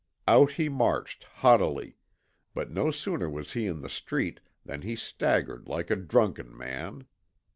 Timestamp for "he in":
3.53-3.81